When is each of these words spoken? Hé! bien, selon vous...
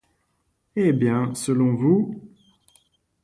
Hé! 0.75 0.93
bien, 0.93 1.35
selon 1.35 1.75
vous... 1.75 2.19